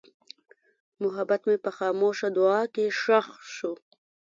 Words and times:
محبت 1.03 1.41
مې 1.47 1.55
په 1.65 1.69
خاموشه 1.77 2.27
دعا 2.37 2.61
کې 2.73 2.85
ښخ 2.99 3.27
شو. 3.55 3.73